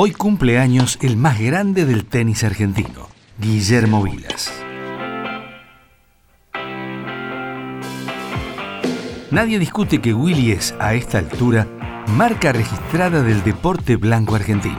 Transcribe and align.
Hoy 0.00 0.12
cumple 0.12 0.60
años 0.60 0.96
el 1.02 1.16
más 1.16 1.40
grande 1.40 1.84
del 1.84 2.04
tenis 2.04 2.44
argentino, 2.44 3.08
Guillermo 3.36 4.00
Vilas. 4.00 4.64
Nadie 9.32 9.58
discute 9.58 10.00
que 10.00 10.14
Willy 10.14 10.52
es, 10.52 10.72
a 10.78 10.94
esta 10.94 11.18
altura, 11.18 11.66
marca 12.16 12.52
registrada 12.52 13.22
del 13.22 13.42
deporte 13.42 13.96
blanco 13.96 14.36
argentino. 14.36 14.78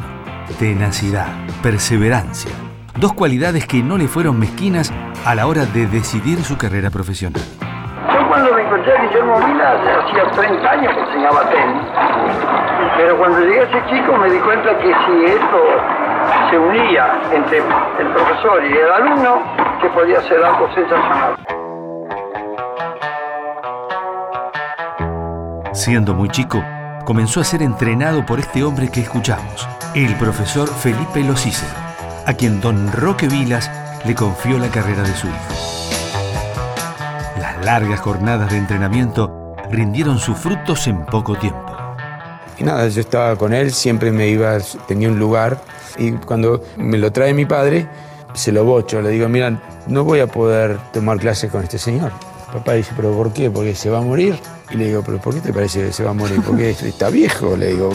Tenacidad, 0.57 1.27
perseverancia, 1.61 2.51
dos 2.97 3.11
cualidades 3.11 3.67
que 3.67 3.83
no 3.83 3.97
le 3.97 4.07
fueron 4.07 4.39
mezquinas 4.39 4.93
a 5.25 5.36
la 5.36 5.47
hora 5.47 5.65
de 5.65 5.86
decidir 5.88 6.41
su 6.43 6.57
carrera 6.57 6.91
profesional. 6.91 7.43
Yo 7.59 8.25
cuando 8.29 8.54
me 8.54 8.61
encontré 8.61 8.97
a 8.97 9.01
Guillermo 9.04 9.36
Vilas 9.45 9.81
hacía 10.01 10.31
30 10.31 10.71
años 10.71 10.93
que 10.93 11.01
enseñaba 11.01 11.49
tenis. 11.49 12.79
Pero 12.97 13.17
cuando 13.17 13.39
llegué 13.39 13.61
a 13.61 13.63
ese 13.63 13.83
chico 13.89 14.17
me 14.17 14.29
di 14.29 14.39
cuenta 14.39 14.77
que 14.77 14.87
si 14.87 15.25
esto 15.25 15.59
se 16.49 16.57
unía 16.57 17.21
entre 17.31 17.57
el 17.57 18.07
profesor 18.13 18.63
y 18.63 18.77
el 18.77 18.91
alumno, 18.91 19.43
que 19.81 19.89
podía 19.89 20.21
ser 20.21 20.43
algo 20.43 20.67
sensacional. 20.73 21.35
Siendo 25.73 26.13
muy 26.13 26.30
chico, 26.30 26.63
comenzó 27.05 27.39
a 27.39 27.44
ser 27.44 27.61
entrenado 27.61 28.25
por 28.25 28.39
este 28.39 28.63
hombre 28.63 28.89
que 28.91 29.02
escuchamos, 29.02 29.67
el 29.95 30.16
profesor 30.16 30.67
Felipe 30.67 31.23
Locícero, 31.23 31.73
a 32.25 32.33
quien 32.33 32.59
don 32.59 32.91
Roque 32.91 33.27
Vilas 33.27 33.71
le 34.05 34.13
confió 34.13 34.59
la 34.59 34.67
carrera 34.69 35.03
de 35.03 35.13
su 35.13 35.27
hijo. 35.27 35.69
Las 37.39 37.63
largas 37.63 38.02
jornadas 38.02 38.52
de 38.52 38.58
entrenamiento 38.58 39.55
rindieron 39.71 40.19
sus 40.19 40.38
frutos 40.38 40.88
en 40.88 41.05
poco 41.05 41.35
tiempo. 41.35 41.88
Y 42.59 42.63
nada, 42.63 42.88
yo 42.90 43.02
estaba 43.02 43.36
con 43.38 43.54
él, 43.54 43.72
siempre 43.72 44.12
me 44.12 44.27
iba, 44.27 44.58
tenía 44.88 45.09
un 45.09 45.17
lugar 45.17 45.62
y 45.98 46.12
cuando 46.12 46.63
me 46.77 46.98
lo 46.98 47.11
trae 47.11 47.33
mi 47.33 47.45
padre, 47.45 47.88
se 48.33 48.52
lo 48.52 48.66
bocho, 48.66 49.02
le 49.02 49.09
digo, 49.09 49.30
mira, 49.30 49.61
no 49.88 50.03
voy 50.03 50.20
a 50.20 50.28
poder 50.28 50.78
tomar 50.92 51.17
clases 51.20 51.52
con 51.52 51.64
este 51.64 51.78
señor. 51.78 52.11
Papá 52.52 52.73
dice, 52.73 52.92
¿pero 52.95 53.11
por 53.14 53.31
qué? 53.31 53.50
¿Porque 53.50 53.75
se 53.75 53.89
va 53.89 54.00
a 54.00 54.02
morir? 54.02 54.36
Y 54.72 54.75
le 54.75 54.86
digo, 54.86 55.03
¿pero 55.03 55.20
por 55.20 55.36
qué 55.36 55.42
te 55.42 55.53
parece 55.53 55.86
que 55.86 55.94
se 55.94 56.03
va 56.03 56.11
a 56.11 56.14
morir? 56.14 56.42
Porque 56.45 56.72
está 56.72 57.09
viejo, 57.09 57.56
le 57.56 57.67
digo. 57.67 57.92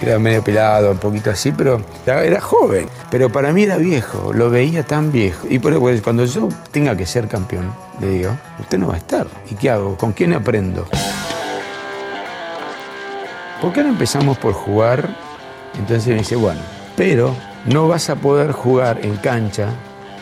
Era 0.00 0.18
medio 0.18 0.42
pelado, 0.42 0.90
un 0.90 0.98
poquito 0.98 1.30
así, 1.30 1.52
pero 1.52 1.80
era 2.04 2.40
joven. 2.40 2.88
Pero 3.10 3.30
para 3.30 3.52
mí 3.52 3.62
era 3.62 3.76
viejo, 3.76 4.32
lo 4.32 4.50
veía 4.50 4.82
tan 4.82 5.12
viejo. 5.12 5.46
Y 5.48 5.58
por 5.58 5.72
eso, 5.72 6.02
cuando 6.02 6.24
yo 6.24 6.48
tenga 6.72 6.96
que 6.96 7.06
ser 7.06 7.28
campeón, 7.28 7.72
le 8.00 8.08
digo, 8.08 8.36
usted 8.58 8.78
no 8.78 8.88
va 8.88 8.94
a 8.94 8.98
estar. 8.98 9.26
¿Y 9.50 9.54
qué 9.54 9.70
hago? 9.70 9.96
¿Con 9.96 10.12
quién 10.12 10.32
aprendo? 10.32 10.86
¿Por 13.62 13.72
qué 13.72 13.84
no 13.84 13.90
empezamos 13.90 14.38
por 14.38 14.54
jugar? 14.54 15.08
Entonces 15.78 16.08
me 16.08 16.16
dice, 16.16 16.34
bueno, 16.34 16.60
pero 16.96 17.32
no 17.64 17.86
vas 17.86 18.10
a 18.10 18.16
poder 18.16 18.50
jugar 18.50 18.98
en 19.04 19.14
cancha 19.18 19.68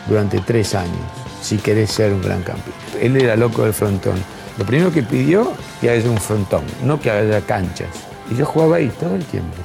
durante 0.07 0.39
tres 0.41 0.75
años 0.75 1.01
si 1.41 1.57
querés 1.57 1.89
ser 1.89 2.13
un 2.13 2.21
gran 2.21 2.43
campeón. 2.43 2.75
Él 3.01 3.17
era 3.17 3.35
loco 3.35 3.63
del 3.63 3.73
frontón. 3.73 4.13
Lo 4.59 4.65
primero 4.65 4.91
que 4.91 5.01
pidió 5.01 5.53
que 5.81 5.89
haya 5.89 6.07
un 6.07 6.19
frontón, 6.19 6.61
no 6.83 6.99
que 6.99 7.09
haya 7.09 7.41
canchas. 7.41 7.89
Y 8.29 8.35
yo 8.35 8.45
jugaba 8.45 8.75
ahí 8.75 8.91
todo 8.99 9.15
el 9.15 9.25
tiempo. 9.25 9.57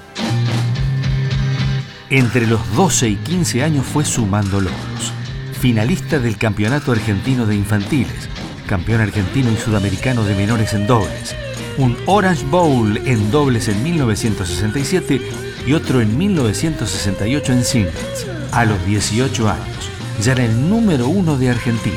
Entre 2.08 2.46
los 2.46 2.74
12 2.74 3.10
y 3.10 3.16
15 3.16 3.62
años 3.62 3.84
fue 3.84 4.06
sumando 4.06 4.58
logros. 4.58 5.12
Finalista 5.60 6.18
del 6.18 6.38
Campeonato 6.38 6.92
Argentino 6.92 7.44
de 7.44 7.56
Infantiles, 7.56 8.30
campeón 8.66 9.02
argentino 9.02 9.50
y 9.52 9.56
sudamericano 9.56 10.24
de 10.24 10.34
menores 10.34 10.72
en 10.72 10.86
dobles, 10.86 11.36
un 11.78 11.96
Orange 12.06 12.44
Bowl 12.46 12.96
en 13.06 13.30
dobles 13.30 13.68
en 13.68 13.82
1967 13.82 15.20
y 15.66 15.72
otro 15.72 16.00
en 16.00 16.16
1968 16.16 17.52
en 17.52 17.64
singles. 17.64 18.26
A 18.52 18.64
los 18.64 18.84
18 18.86 19.48
años, 19.48 19.90
ya 20.22 20.32
era 20.32 20.44
el 20.44 20.68
número 20.68 21.08
uno 21.08 21.36
de 21.36 21.50
Argentina. 21.50 21.96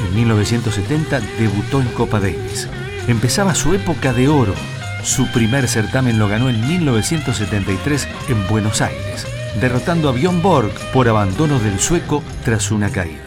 En 0.00 0.14
1970 0.14 1.20
debutó 1.38 1.80
en 1.80 1.88
Copa 1.88 2.20
Davis. 2.20 2.68
Empezaba 3.08 3.54
su 3.54 3.74
época 3.74 4.12
de 4.12 4.28
oro. 4.28 4.54
Su 5.02 5.26
primer 5.32 5.68
certamen 5.68 6.18
lo 6.18 6.28
ganó 6.28 6.50
en 6.50 6.60
1973 6.66 8.08
en 8.28 8.46
Buenos 8.48 8.82
Aires, 8.82 9.26
derrotando 9.60 10.08
a 10.08 10.12
Björn 10.12 10.42
Borg 10.42 10.72
por 10.92 11.08
abandono 11.08 11.58
del 11.60 11.78
sueco 11.78 12.22
tras 12.44 12.70
una 12.70 12.90
caída. 12.90 13.22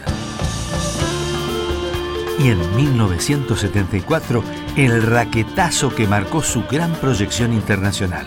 Y 2.38 2.48
en 2.48 2.76
1974, 2.76 4.42
el 4.84 5.02
raquetazo 5.02 5.94
que 5.94 6.06
marcó 6.06 6.42
su 6.42 6.64
gran 6.64 6.92
proyección 6.94 7.52
internacional. 7.52 8.26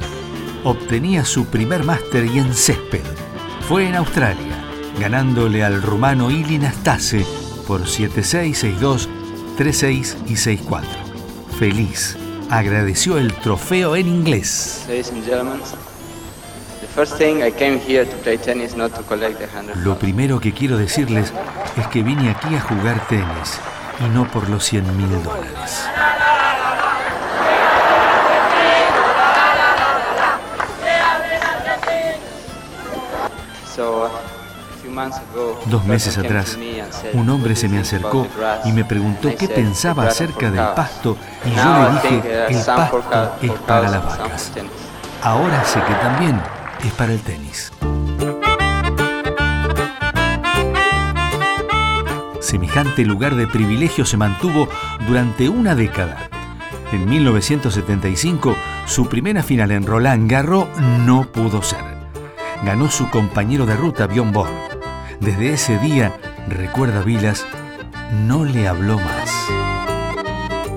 Obtenía 0.64 1.26
su 1.26 1.46
primer 1.46 1.84
máster 1.84 2.26
y 2.26 2.38
en 2.38 2.54
césped. 2.54 3.02
Fue 3.68 3.88
en 3.88 3.96
Australia 3.96 4.64
ganándole 5.00 5.64
al 5.64 5.82
rumano 5.82 6.30
Ili 6.30 6.60
Nastase 6.60 7.26
por 7.68 7.82
7-6, 7.82 8.78
6-2, 8.80 9.08
3-6 9.58 10.16
y 10.28 10.34
6-4. 10.34 10.84
Feliz, 11.58 12.18
agradeció 12.50 13.18
el 13.18 13.34
trofeo 13.34 13.96
en 13.96 14.08
inglés. 14.08 14.86
Lo 19.84 19.98
primero 19.98 20.40
que 20.40 20.54
quiero 20.54 20.78
decirles 20.78 21.34
es 21.78 21.88
que 21.88 22.04
vine 22.04 22.30
aquí 22.30 22.54
a 22.54 22.62
jugar 22.62 23.08
tenis 23.08 23.60
y 24.00 24.10
no 24.14 24.30
por 24.30 24.50
los 24.50 24.64
100 24.66 24.98
mil 24.98 25.24
dólares. 25.24 25.88
Dos 35.66 35.86
meses 35.86 36.18
atrás, 36.18 36.58
un 37.14 37.30
hombre 37.30 37.56
se 37.56 37.68
me 37.68 37.80
acercó 37.80 38.28
y 38.66 38.72
me 38.72 38.86
preguntó 38.86 39.30
qué 39.38 39.48
pensaba 39.48 40.08
acerca 40.08 40.52
del 40.52 40.66
pasto 40.76 41.18
y 41.46 41.56
yo 41.56 41.84
le 41.84 42.18
dije, 42.18 42.46
el 42.50 42.66
pasto 42.66 43.36
es 43.42 43.52
para 43.68 43.90
las 43.90 44.06
vacas. 44.06 44.52
Ahora 45.22 45.64
sé 45.64 45.80
que 45.82 45.94
también 45.96 46.42
es 46.84 46.92
para 46.94 47.14
el 47.14 47.22
tenis. 47.22 47.72
Semejante 52.40 53.06
lugar 53.06 53.36
de 53.36 53.48
privilegio 53.48 54.06
se 54.06 54.18
mantuvo 54.18 54.68
durante 55.08 55.50
una 55.50 55.76
década. 55.76 56.30
En 56.92 57.10
1975, 57.10 58.56
su 58.86 59.08
primera 59.08 59.42
final 59.42 59.72
en 59.72 59.88
Roland 59.88 60.30
Garros 60.30 60.68
no 61.06 61.24
pudo 61.24 61.64
ser. 61.64 61.84
Ganó 62.64 62.92
su 62.92 63.10
compañero 63.10 63.66
de 63.66 63.76
ruta, 63.76 64.08
Bjorn 64.08 64.32
Borg. 64.32 64.73
Desde 65.24 65.54
ese 65.54 65.78
día, 65.80 66.14
recuerda 66.50 67.02
Vilas, 67.02 67.46
no 68.28 68.44
le 68.44 68.68
habló 68.68 68.98
más. 68.98 69.32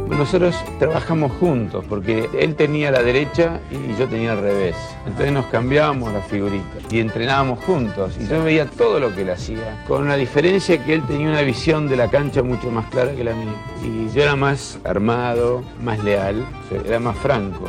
Nosotros 0.08 0.54
trabajamos 0.78 1.32
juntos 1.32 1.84
porque 1.88 2.30
él 2.38 2.54
tenía 2.54 2.92
la 2.92 3.02
derecha 3.02 3.58
y 3.72 3.98
yo 3.98 4.06
tenía 4.06 4.32
al 4.32 4.40
revés. 4.40 4.76
Entonces 5.04 5.32
nos 5.32 5.46
cambiábamos 5.46 6.12
las 6.12 6.24
figuritas 6.28 6.80
y 6.92 7.00
entrenábamos 7.00 7.58
juntos. 7.64 8.16
Y 8.20 8.28
yo 8.28 8.44
veía 8.44 8.66
todo 8.66 9.00
lo 9.00 9.12
que 9.12 9.22
él 9.22 9.30
hacía, 9.30 9.84
con 9.88 10.06
la 10.06 10.14
diferencia 10.14 10.82
que 10.84 10.94
él 10.94 11.02
tenía 11.08 11.28
una 11.28 11.42
visión 11.42 11.88
de 11.88 11.96
la 11.96 12.08
cancha 12.08 12.44
mucho 12.44 12.70
más 12.70 12.86
clara 12.86 13.16
que 13.16 13.24
la 13.24 13.34
mía. 13.34 13.52
Y 13.82 14.14
yo 14.14 14.22
era 14.22 14.36
más 14.36 14.78
armado, 14.84 15.64
más 15.82 15.98
leal, 16.04 16.46
era 16.86 17.00
más 17.00 17.16
franco. 17.18 17.68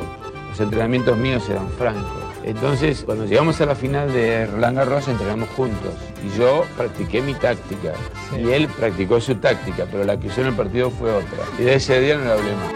Los 0.50 0.60
entrenamientos 0.60 1.18
míos 1.18 1.50
eran 1.50 1.68
francos. 1.70 2.27
Entonces, 2.48 3.04
cuando 3.06 3.26
llegamos 3.26 3.60
a 3.60 3.66
la 3.66 3.76
final 3.76 4.14
de 4.14 4.46
Roland 4.46 4.78
Garros, 4.78 5.10
entrenamos 5.10 5.50
juntos. 5.50 5.94
Y 6.26 6.30
yo 6.38 6.64
practiqué 6.78 7.22
mi 7.22 7.34
táctica. 7.34 7.92
Y 8.38 8.52
él 8.52 8.70
practicó 8.70 9.20
su 9.20 9.36
táctica, 9.36 9.86
pero 9.92 10.06
la 10.06 10.18
que 10.18 10.28
usó 10.28 10.40
en 10.40 10.48
el 10.48 10.54
partido 10.54 10.90
fue 10.90 11.14
otra. 11.14 11.40
Y 11.60 11.64
de 11.64 11.76
ese 11.76 12.00
día 12.00 12.16
no 12.16 12.24
le 12.24 12.32
hablé 12.32 12.56
más. 12.56 12.72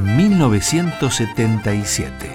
1977. 0.00 2.30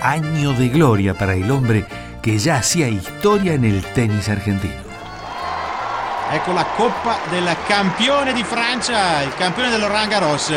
Año 0.00 0.52
de 0.52 0.68
gloria 0.68 1.14
para 1.14 1.34
el 1.34 1.50
hombre 1.50 1.84
que 2.22 2.38
ya 2.38 2.58
hacía 2.58 2.88
historia 2.88 3.54
en 3.54 3.64
el 3.64 3.82
tenis 3.86 4.28
argentino. 4.28 4.88
Ecco 6.32 6.52
la 6.52 6.64
Coppa 6.76 7.18
del 7.32 7.48
campione 7.66 8.32
di 8.32 8.44
Francia, 8.44 9.24
il 9.24 9.34
campione 9.34 9.68
del 9.68 9.82
Roland 9.82 10.12
Garros, 10.12 10.52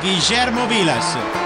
Guillermo 0.00 0.68
Vilas. 0.68 1.45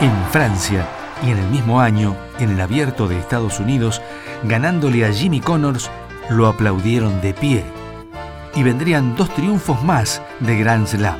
En 0.00 0.12
Francia 0.32 0.86
y 1.24 1.30
en 1.30 1.38
el 1.38 1.48
mismo 1.50 1.80
año, 1.80 2.16
en 2.40 2.50
el 2.50 2.60
abierto 2.60 3.06
de 3.06 3.18
Estados 3.18 3.60
Unidos, 3.60 4.02
ganándole 4.42 5.04
a 5.06 5.12
Jimmy 5.12 5.40
Connors, 5.40 5.88
lo 6.30 6.48
aplaudieron 6.48 7.20
de 7.20 7.32
pie. 7.32 7.64
Y 8.56 8.64
vendrían 8.64 9.14
dos 9.14 9.32
triunfos 9.34 9.82
más 9.84 10.20
de 10.40 10.58
Grand 10.58 10.86
Slam, 10.88 11.18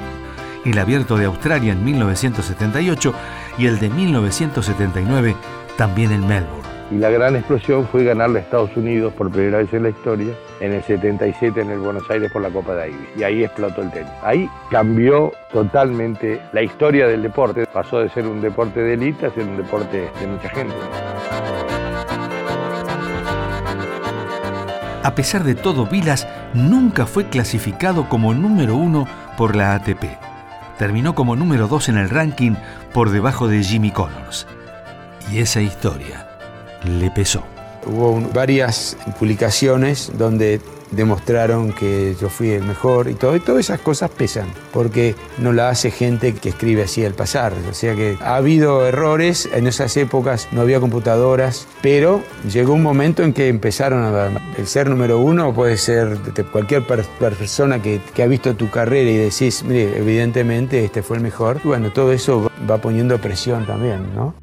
el 0.64 0.78
abierto 0.78 1.16
de 1.16 1.26
Australia 1.26 1.72
en 1.72 1.84
1978 1.84 3.14
y 3.58 3.66
el 3.66 3.78
de 3.78 3.90
1979 3.90 5.36
también 5.76 6.10
en 6.10 6.26
Melbourne. 6.26 6.73
Y 6.94 6.98
la 6.98 7.10
gran 7.10 7.34
explosión 7.34 7.88
fue 7.88 8.04
ganarle 8.04 8.38
a 8.38 8.42
Estados 8.42 8.76
Unidos 8.76 9.12
por 9.14 9.28
primera 9.28 9.58
vez 9.58 9.74
en 9.74 9.82
la 9.82 9.88
historia, 9.88 10.32
en 10.60 10.74
el 10.74 10.82
77 10.84 11.60
en 11.60 11.70
el 11.70 11.80
Buenos 11.80 12.08
Aires 12.08 12.30
por 12.30 12.40
la 12.40 12.50
Copa 12.50 12.72
Davis. 12.72 12.94
Y 13.16 13.24
ahí 13.24 13.42
explotó 13.42 13.82
el 13.82 13.90
tenis. 13.90 14.12
Ahí 14.22 14.48
cambió 14.70 15.32
totalmente 15.52 16.40
la 16.52 16.62
historia 16.62 17.08
del 17.08 17.24
deporte. 17.24 17.66
Pasó 17.66 17.98
de 17.98 18.10
ser 18.10 18.28
un 18.28 18.40
deporte 18.40 18.78
de 18.78 18.94
élite 18.94 19.26
a 19.26 19.30
ser 19.30 19.42
un 19.42 19.56
deporte 19.56 20.08
de 20.20 20.26
mucha 20.28 20.48
gente. 20.50 20.72
A 25.02 25.14
pesar 25.16 25.42
de 25.42 25.56
todo, 25.56 25.86
Vilas 25.86 26.28
nunca 26.52 27.06
fue 27.06 27.24
clasificado 27.28 28.08
como 28.08 28.34
número 28.34 28.76
uno 28.76 29.08
por 29.36 29.56
la 29.56 29.74
ATP. 29.74 30.04
Terminó 30.78 31.16
como 31.16 31.34
número 31.34 31.66
dos 31.66 31.88
en 31.88 31.98
el 31.98 32.08
ranking 32.08 32.52
por 32.92 33.10
debajo 33.10 33.48
de 33.48 33.64
Jimmy 33.64 33.90
Connors. 33.90 34.46
Y 35.32 35.38
esa 35.38 35.60
historia 35.60 36.28
le 36.84 37.10
pesó. 37.10 37.42
Hubo 37.86 38.20
varias 38.32 38.96
publicaciones 39.18 40.10
donde 40.16 40.60
demostraron 40.94 41.72
que 41.72 42.16
yo 42.20 42.28
fui 42.28 42.50
el 42.50 42.62
mejor 42.62 43.08
y 43.08 43.14
todo. 43.14 43.36
Y 43.36 43.40
todas 43.40 43.60
esas 43.60 43.80
cosas 43.80 44.10
pesan, 44.10 44.48
porque 44.72 45.14
no 45.38 45.52
la 45.52 45.68
hace 45.68 45.90
gente 45.90 46.34
que 46.34 46.50
escribe 46.50 46.82
así 46.82 47.04
al 47.04 47.14
pasar. 47.14 47.52
O 47.70 47.74
sea 47.74 47.94
que 47.94 48.16
ha 48.20 48.36
habido 48.36 48.86
errores, 48.86 49.48
en 49.52 49.66
esas 49.66 49.96
épocas 49.96 50.48
no 50.52 50.60
había 50.60 50.80
computadoras, 50.80 51.66
pero 51.82 52.22
llegó 52.50 52.74
un 52.74 52.82
momento 52.82 53.22
en 53.22 53.32
que 53.32 53.48
empezaron 53.48 54.02
a. 54.02 54.14
El 54.56 54.66
ser 54.66 54.88
número 54.88 55.18
uno 55.18 55.52
puede 55.52 55.76
ser 55.76 56.18
de 56.18 56.44
cualquier 56.44 56.84
persona 56.86 57.82
que, 57.82 58.00
que 58.14 58.22
ha 58.22 58.26
visto 58.26 58.54
tu 58.54 58.70
carrera 58.70 59.10
y 59.10 59.16
decís, 59.16 59.64
mire, 59.64 59.98
evidentemente 59.98 60.84
este 60.84 61.02
fue 61.02 61.16
el 61.16 61.22
mejor. 61.22 61.60
Y 61.64 61.68
bueno, 61.68 61.92
todo 61.92 62.12
eso 62.12 62.50
va 62.70 62.78
poniendo 62.78 63.18
presión 63.18 63.66
también, 63.66 64.14
¿no? 64.14 64.34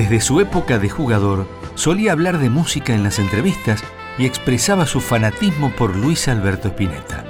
Desde 0.00 0.22
su 0.22 0.40
época 0.40 0.78
de 0.78 0.88
jugador, 0.88 1.46
solía 1.74 2.12
hablar 2.12 2.38
de 2.38 2.48
música 2.48 2.94
en 2.94 3.02
las 3.02 3.18
entrevistas 3.18 3.82
y 4.16 4.24
expresaba 4.24 4.86
su 4.86 5.02
fanatismo 5.02 5.72
por 5.76 5.94
Luis 5.94 6.26
Alberto 6.26 6.68
Spinetta. 6.68 7.22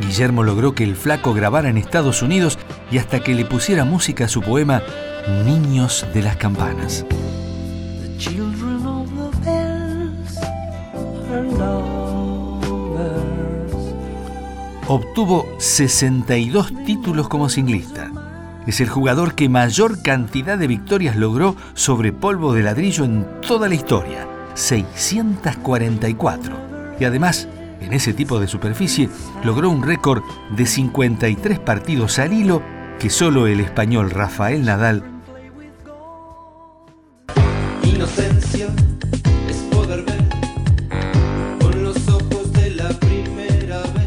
Guillermo 0.00 0.42
logró 0.42 0.74
que 0.74 0.82
el 0.82 0.96
flaco 0.96 1.34
grabara 1.34 1.68
en 1.68 1.76
Estados 1.76 2.22
Unidos 2.22 2.58
y 2.90 2.98
hasta 2.98 3.20
que 3.20 3.32
le 3.32 3.44
pusiera 3.44 3.84
música 3.84 4.24
a 4.24 4.28
su 4.28 4.42
poema 4.42 4.82
Niños 5.44 6.04
de 6.12 6.22
las 6.22 6.34
Campanas. 6.36 7.06
Obtuvo 14.88 15.46
62 15.58 16.72
títulos 16.84 17.28
como 17.28 17.48
singlista 17.48 18.10
es 18.66 18.80
el 18.80 18.88
jugador 18.88 19.34
que 19.34 19.48
mayor 19.48 20.02
cantidad 20.02 20.58
de 20.58 20.66
victorias 20.66 21.16
logró 21.16 21.56
sobre 21.74 22.12
polvo 22.12 22.52
de 22.52 22.62
ladrillo 22.62 23.04
en 23.04 23.26
toda 23.40 23.68
la 23.68 23.74
historia, 23.74 24.26
644. 24.54 26.56
Y 26.98 27.04
además, 27.04 27.48
en 27.80 27.92
ese 27.92 28.12
tipo 28.12 28.40
de 28.40 28.48
superficie, 28.48 29.08
logró 29.44 29.70
un 29.70 29.82
récord 29.82 30.22
de 30.56 30.66
53 30.66 31.58
partidos 31.60 32.18
al 32.18 32.32
hilo 32.32 32.62
que 32.98 33.10
solo 33.10 33.46
el 33.46 33.60
español 33.60 34.10
Rafael 34.10 34.64
Nadal 34.64 35.04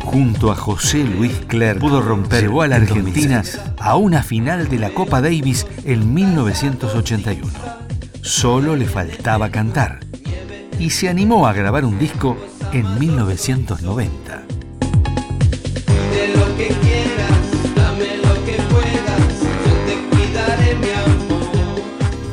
junto 0.10 0.52
a 0.52 0.56
José 0.56 1.04
Luis 1.04 1.34
Clerc, 1.48 1.80
pudo 1.80 2.02
romper, 2.02 2.42
llevó 2.42 2.64
a 2.64 2.68
la 2.68 2.78
Argentina 2.78 3.44
a 3.78 3.96
una 3.96 4.24
final 4.24 4.68
de 4.68 4.80
la 4.80 4.90
Copa 4.90 5.22
Davis 5.22 5.68
en 5.86 6.16
1981. 6.16 7.48
Solo 8.24 8.76
le 8.76 8.86
faltaba 8.86 9.52
cantar 9.52 10.00
y 10.80 10.90
se 10.90 11.10
animó 11.10 11.46
a 11.46 11.54
grabar 11.54 11.86
un 11.86 12.00
disco 12.00 12.38
en 12.74 12.98
1990. 12.98 14.46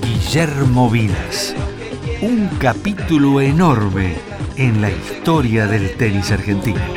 Guillermo 0.00 0.88
Vilas, 0.88 1.55
un 2.23 2.49
capítulo 2.58 3.43
enorme 3.43 4.14
en 4.56 4.81
la 4.81 4.90
historia 4.90 5.67
del 5.67 5.94
tenis 5.99 6.31
argentino. 6.31 6.95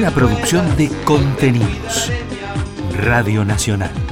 Una 0.00 0.10
producción 0.12 0.78
de 0.78 0.88
contenidos. 1.04 2.10
Radio 2.96 3.44
Nacional. 3.44 4.09